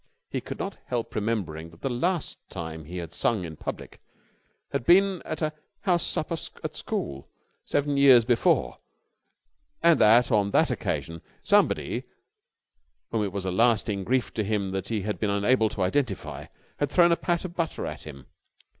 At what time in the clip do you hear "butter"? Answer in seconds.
17.55-17.85